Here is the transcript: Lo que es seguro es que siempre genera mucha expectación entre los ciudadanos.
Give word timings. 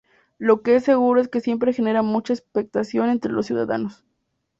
Lo 0.39 0.63
que 0.63 0.77
es 0.77 0.83
seguro 0.83 1.21
es 1.21 1.27
que 1.27 1.41
siempre 1.41 1.73
genera 1.73 2.01
mucha 2.01 2.33
expectación 2.33 3.09
entre 3.11 3.31
los 3.31 3.45
ciudadanos. 3.45 4.03